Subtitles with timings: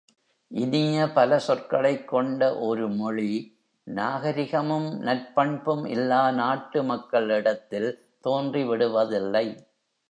[0.47, 3.57] இனிய பல சொற்களைக் கொண்ட ஒரு மொழி,
[3.83, 8.05] நாகரிகமும் நற்பண்பும் இல்லா நாட்டு மக்களிடத்தில்
[8.21, 9.67] தோன்றி விடுவதில்லை.